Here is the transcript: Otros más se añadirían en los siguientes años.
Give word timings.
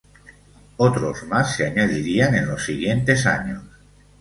Otros 0.77 1.25
más 1.27 1.55
se 1.57 1.67
añadirían 1.67 2.33
en 2.33 2.47
los 2.47 2.65
siguientes 2.65 3.27
años. 3.27 3.61